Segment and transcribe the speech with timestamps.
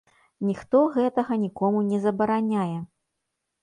[0.47, 2.77] Ніхто гэтага нікому не забараняе.